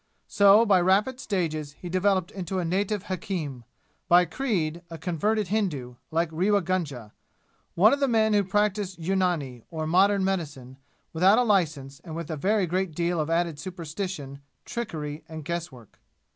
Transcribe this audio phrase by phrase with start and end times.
[0.25, 3.65] So, by rapid stages he developed into a native hakim
[4.07, 7.13] by creed a converted Hindu, like Rewa Gunga,
[7.75, 10.77] one of the men who practise yunani, or modern medicine,
[11.13, 15.99] without a license and with a very great deal of added superstition, trickery and guesswork.